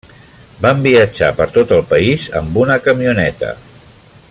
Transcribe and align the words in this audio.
Van 0.65 0.79
viatjar 0.85 1.29
per 1.41 1.47
tot 1.57 1.75
el 1.77 1.85
país 1.91 2.25
amb 2.41 2.59
una 2.65 2.79
camioneta. 2.87 3.53